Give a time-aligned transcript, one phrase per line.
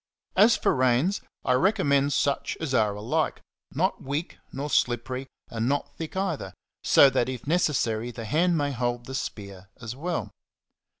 [0.35, 3.39] As for reins, I recommend such as are alike,
[3.71, 8.71] not weak nor slippery and not thick either, so that if necessary the hand may
[8.71, 10.31] hold the spear as well.